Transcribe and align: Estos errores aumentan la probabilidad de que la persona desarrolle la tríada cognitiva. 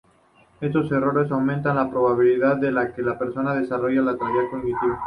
Estos 0.61 0.91
errores 0.91 1.29
aumentan 1.31 1.75
la 1.75 1.87
probabilidad 1.87 2.57
de 2.57 2.73
que 2.95 3.03
la 3.03 3.19
persona 3.19 3.53
desarrolle 3.53 4.01
la 4.01 4.17
tríada 4.17 4.49
cognitiva. 4.49 4.97